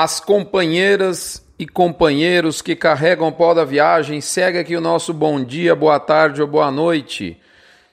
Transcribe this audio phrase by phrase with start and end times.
[0.00, 5.42] as companheiras e companheiros que carregam o pó da viagem, segue aqui o nosso bom
[5.42, 7.36] dia, boa tarde ou boa noite.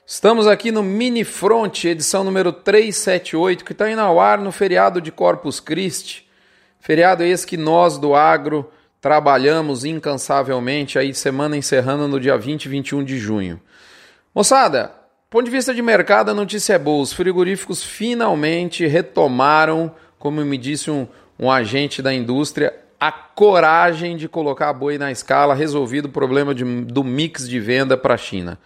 [0.06, 5.02] Estamos aqui no Mini Front, edição número 378, que está indo ao ar no feriado
[5.02, 6.30] de Corpus Christi.
[6.80, 8.70] Feriado esse que nós do agro
[9.02, 13.60] trabalhamos incansavelmente, aí semana encerrando no dia 20 e 21 de junho.
[14.32, 14.92] Moçada,
[15.28, 17.02] ponto de vista de mercado, a notícia é boa.
[17.02, 21.08] Os frigoríficos finalmente retomaram, como me disse um,
[21.40, 26.64] um agente da indústria, a coragem de colocar boi na escala, resolvido o problema de,
[26.64, 28.58] do mix de venda para a China.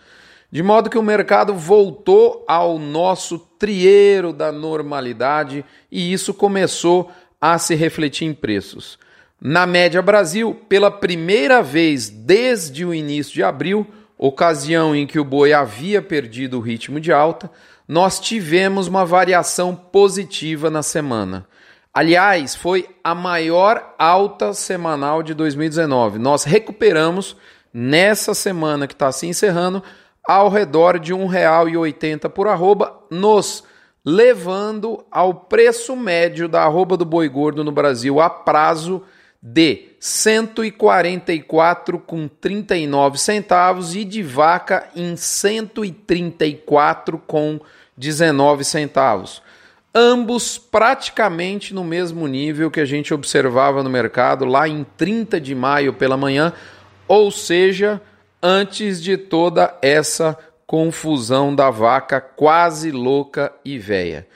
[0.52, 7.58] De modo que o mercado voltou ao nosso trieiro da normalidade e isso começou a
[7.58, 8.97] se refletir em preços.
[9.39, 15.23] Na média Brasil, pela primeira vez desde o início de abril, ocasião em que o
[15.23, 17.49] boi havia perdido o ritmo de alta,
[17.88, 21.47] nós tivemos uma variação positiva na semana.
[21.99, 26.17] Aliás, foi a maior alta semanal de 2019.
[26.17, 27.36] Nós recuperamos
[27.73, 29.83] nessa semana que está se encerrando
[30.25, 33.66] ao redor de R$ 1,80 por arroba, nos
[34.05, 39.03] levando ao preço médio da arroba do boi gordo no Brasil a prazo
[39.44, 47.59] de 144 com 39 centavos e de vaca em 134 com
[47.97, 49.42] 19 centavos
[49.94, 55.56] ambos praticamente no mesmo nível que a gente observava no mercado lá em 30 de
[55.56, 56.54] maio pela manhã,
[57.08, 58.02] ou seja,
[58.42, 64.28] antes de toda essa confusão da vaca quase louca e véia.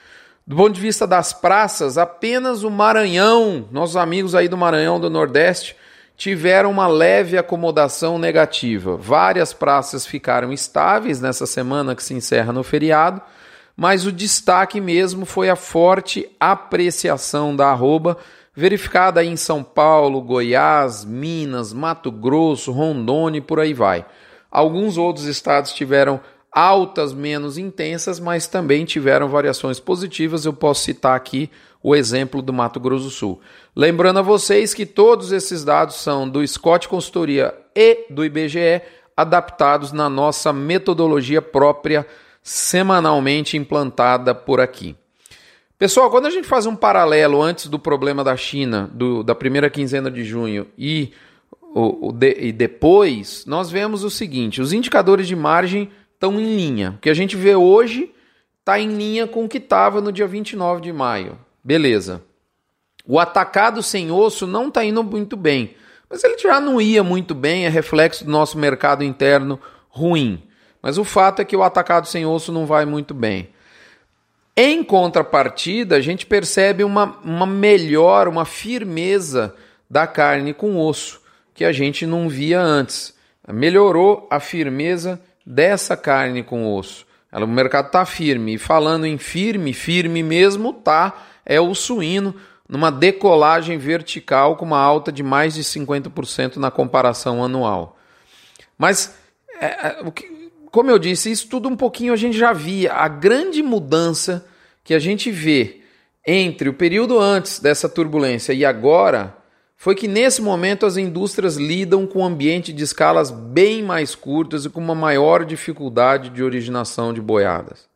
[0.46, 5.08] Do ponto de vista das praças, apenas o Maranhão, nossos amigos aí do Maranhão do
[5.08, 5.74] Nordeste,
[6.16, 8.96] tiveram uma leve acomodação negativa.
[8.96, 13.22] Várias praças ficaram estáveis nessa semana que se encerra no feriado
[13.76, 18.16] mas o destaque mesmo foi a forte apreciação da arroba
[18.54, 24.06] verificada em São Paulo, Goiás, Minas, Mato Grosso, Rondônia e por aí vai.
[24.50, 26.20] Alguns outros estados tiveram
[26.52, 30.44] altas menos intensas, mas também tiveram variações positivas.
[30.44, 31.50] Eu posso citar aqui
[31.82, 33.40] o exemplo do Mato Grosso do Sul.
[33.74, 38.82] Lembrando a vocês que todos esses dados são do Scott Consultoria e do IBGE,
[39.16, 42.06] adaptados na nossa metodologia própria
[42.44, 44.94] semanalmente implantada por aqui.
[45.78, 49.70] Pessoal, quando a gente faz um paralelo antes do problema da China, do, da primeira
[49.70, 51.12] quinzena de junho e,
[51.74, 56.54] o, o de, e depois, nós vemos o seguinte: os indicadores de margem estão em
[56.54, 56.94] linha.
[56.96, 58.12] O que a gente vê hoje
[58.60, 61.38] está em linha com o que estava no dia 29 de maio.
[61.62, 62.22] Beleza.
[63.06, 65.74] O atacado sem osso não está indo muito bem,
[66.08, 70.42] mas ele já não ia muito bem, é reflexo do nosso mercado interno ruim.
[70.84, 73.48] Mas o fato é que o atacado sem osso não vai muito bem.
[74.54, 79.54] Em contrapartida, a gente percebe uma, uma melhor, uma firmeza
[79.88, 81.22] da carne com osso,
[81.54, 83.14] que a gente não via antes.
[83.48, 87.06] Melhorou a firmeza dessa carne com osso.
[87.32, 88.56] Ela, o mercado está firme.
[88.56, 91.14] E falando em firme, firme mesmo tá,
[91.46, 92.34] é o suíno,
[92.68, 97.96] numa decolagem vertical com uma alta de mais de 50% na comparação anual.
[98.76, 99.16] Mas
[99.58, 100.33] é, é o que,
[100.74, 102.94] como eu disse, isso tudo um pouquinho a gente já via.
[102.94, 104.44] A grande mudança
[104.82, 105.82] que a gente vê
[106.26, 109.36] entre o período antes dessa turbulência e agora
[109.76, 114.64] foi que nesse momento as indústrias lidam com um ambiente de escalas bem mais curtas
[114.64, 117.86] e com uma maior dificuldade de originação de boiadas.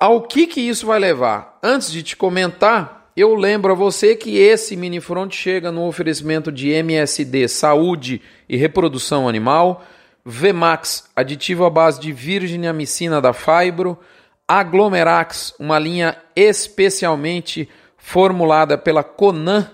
[0.00, 1.58] Ao que, que isso vai levar?
[1.62, 6.50] Antes de te comentar, eu lembro a você que esse mini front chega no oferecimento
[6.50, 9.84] de MSD Saúde e Reprodução Animal
[10.30, 13.98] Vmax, aditivo à base de virgem amicina da Fibro,
[14.46, 17.66] Aglomerax, uma linha especialmente
[17.96, 19.70] formulada pela Conan,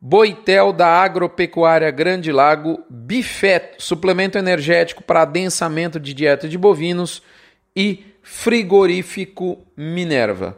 [0.00, 7.20] Boitel da Agropecuária Grande Lago, Bifet, suplemento energético para adensamento de dieta de bovinos
[7.74, 10.56] e frigorífico Minerva.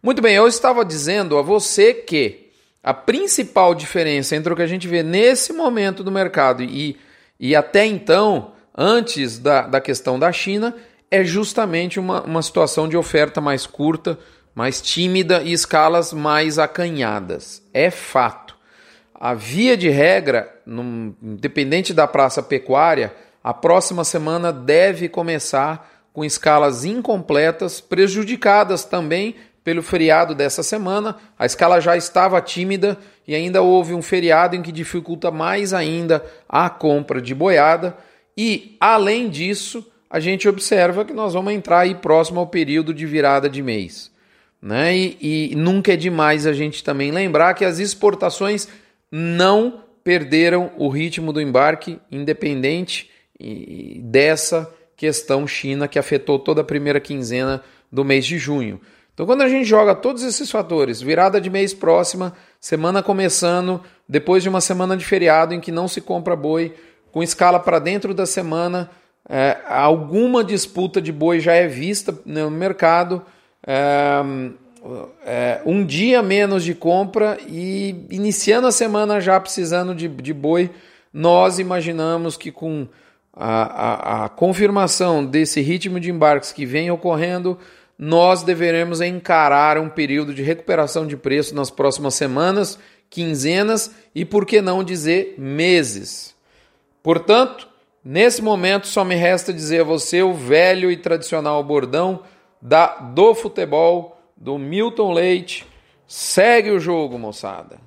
[0.00, 2.52] Muito bem, eu estava dizendo a você que
[2.84, 6.96] a principal diferença entre o que a gente vê nesse momento do mercado e,
[7.40, 10.74] e até então antes da, da questão da China,
[11.10, 14.18] é justamente uma, uma situação de oferta mais curta,
[14.54, 17.62] mais tímida e escalas mais acanhadas.
[17.72, 18.56] É fato.
[19.14, 26.24] A via de regra, num, independente da praça pecuária, a próxima semana deve começar com
[26.24, 31.16] escalas incompletas, prejudicadas também pelo feriado dessa semana.
[31.38, 32.96] A escala já estava tímida
[33.26, 37.96] e ainda houve um feriado em que dificulta mais ainda a compra de boiada.
[38.36, 43.06] E, além disso, a gente observa que nós vamos entrar aí próximo ao período de
[43.06, 44.10] virada de mês.
[44.60, 44.96] Né?
[44.96, 48.68] E, e nunca é demais a gente também lembrar que as exportações
[49.10, 53.10] não perderam o ritmo do embarque, independente
[54.00, 58.80] dessa questão China que afetou toda a primeira quinzena do mês de junho.
[59.12, 64.42] Então, quando a gente joga todos esses fatores, virada de mês próxima, semana começando, depois
[64.42, 66.74] de uma semana de feriado em que não se compra boi,
[67.16, 68.90] com escala para dentro da semana,
[69.26, 73.22] é, alguma disputa de boi já é vista no mercado.
[73.66, 74.22] É,
[75.24, 80.70] é, um dia menos de compra e iniciando a semana já precisando de, de boi,
[81.10, 82.86] nós imaginamos que com
[83.32, 87.58] a, a, a, confirmação desse ritmo de embarques que vem ocorrendo,
[87.98, 92.78] nós deveremos encarar um período de recuperação de preço nas próximas semanas,
[93.08, 96.35] quinzenas e, por que não dizer, meses.
[97.06, 97.68] Portanto,
[98.04, 102.24] nesse momento só me resta dizer a você o velho e tradicional bordão
[102.60, 105.64] da, do futebol do Milton Leite.
[106.04, 107.78] Segue o jogo, moçada.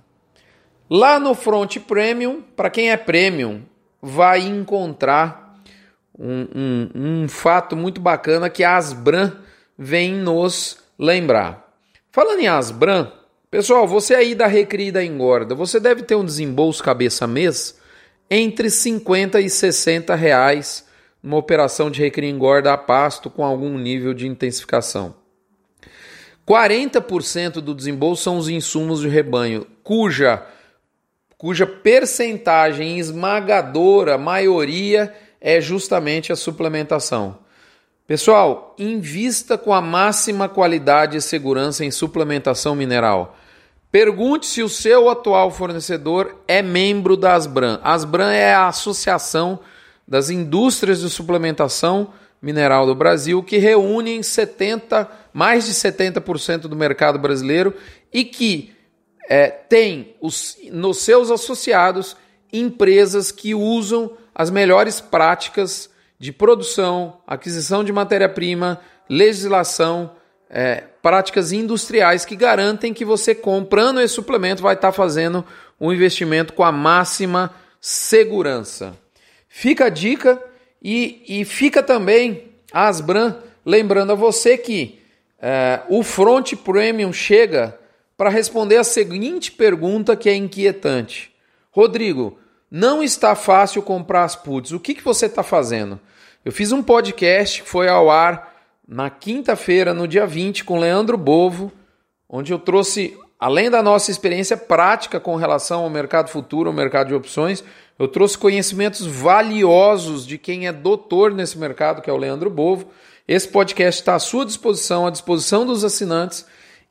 [0.90, 3.64] Lá no Front Premium, para quem é Premium,
[4.02, 5.60] vai encontrar
[6.18, 9.34] um, um, um fato muito bacana que a Asbran
[9.78, 11.74] vem nos lembrar.
[12.10, 13.12] Falando em Asbran,
[13.52, 17.79] pessoal, você aí da Recria e da Engorda, você deve ter um desembolso cabeça mês
[18.30, 20.86] entre 50 e 60 reais
[21.22, 25.16] numa operação de recria engorda a pasto com algum nível de intensificação.
[26.48, 30.44] 40% do desembolso são os insumos de rebanho, cuja,
[31.38, 37.38] cuja percentagem esmagadora, maioria, é justamente a suplementação.
[38.08, 43.38] Pessoal, invista com a máxima qualidade e segurança em suplementação mineral.
[43.92, 47.80] Pergunte se o seu atual fornecedor é membro da Asbran.
[47.84, 49.60] A Asbran é a associação
[50.08, 57.18] das indústrias de suplementação mineral do Brasil, que reúnem 70, mais de 70% do mercado
[57.18, 57.74] brasileiro
[58.14, 58.74] e que
[59.28, 62.16] é, tem os, nos seus associados
[62.52, 70.12] empresas que usam as melhores práticas de produção, aquisição de matéria-prima, legislação,
[70.50, 75.46] é, práticas industriais que garantem que você comprando esse suplemento vai estar fazendo
[75.80, 78.98] um investimento com a máxima segurança.
[79.48, 80.42] Fica a dica
[80.82, 83.36] e, e fica também a Asbran
[83.66, 85.00] lembrando a você que
[85.42, 87.78] é, o Front Premium chega
[88.18, 91.34] para responder a seguinte pergunta que é inquietante.
[91.72, 92.38] Rodrigo,
[92.70, 94.72] não está fácil comprar as puts.
[94.72, 96.00] O que, que você está fazendo?
[96.44, 98.59] Eu fiz um podcast que foi ao ar
[98.90, 101.72] na quinta-feira, no dia 20, com Leandro Bovo,
[102.28, 107.10] onde eu trouxe, além da nossa experiência prática com relação ao mercado futuro, ao mercado
[107.10, 107.64] de opções,
[108.00, 112.88] eu trouxe conhecimentos valiosos de quem é doutor nesse mercado, que é o Leandro Bovo.
[113.28, 116.48] Esse podcast está à sua disposição, à disposição dos assinantes.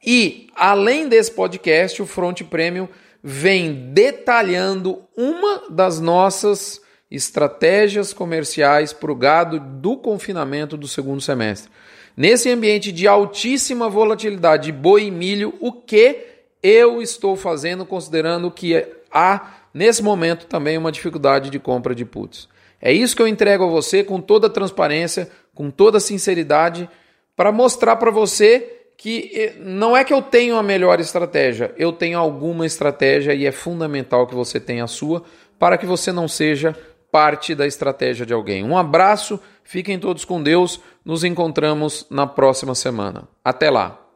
[0.07, 2.87] E, além desse podcast, o Front Premium
[3.21, 11.71] vem detalhando uma das nossas estratégias comerciais para o gado do confinamento do segundo semestre.
[12.17, 16.19] Nesse ambiente de altíssima volatilidade de boi e milho, o que
[16.63, 22.49] eu estou fazendo considerando que há nesse momento também uma dificuldade de compra de puts.
[22.81, 26.89] É isso que eu entrego a você com toda transparência, com toda sinceridade,
[27.37, 31.93] para mostrar para você que eh, não é que eu tenho a melhor estratégia, eu
[31.93, 35.23] tenho alguma estratégia e é fundamental que você tenha a sua
[35.57, 36.77] para que você não seja
[37.11, 38.65] parte da estratégia de alguém.
[38.65, 43.29] Um abraço, fiquem todos com Deus, nos encontramos na próxima semana.
[43.45, 44.08] Até lá!